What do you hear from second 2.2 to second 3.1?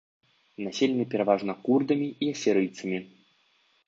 асірыйцамі.